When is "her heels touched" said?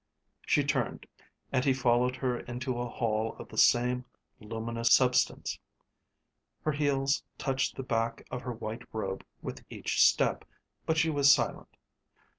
6.63-7.75